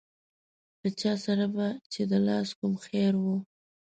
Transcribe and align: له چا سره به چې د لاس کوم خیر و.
له 0.81 0.89
چا 1.01 1.13
سره 1.25 1.45
به 1.55 1.67
چې 1.91 2.01
د 2.11 2.13
لاس 2.27 2.49
کوم 2.59 2.73
خیر 2.85 3.13
و. 3.23 3.25